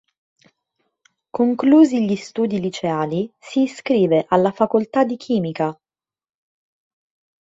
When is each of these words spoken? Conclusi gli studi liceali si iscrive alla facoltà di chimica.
Conclusi 1.29 2.07
gli 2.07 2.15
studi 2.15 2.59
liceali 2.59 3.31
si 3.37 3.61
iscrive 3.61 4.25
alla 4.29 4.49
facoltà 4.51 5.03
di 5.03 5.15
chimica. 5.15 5.79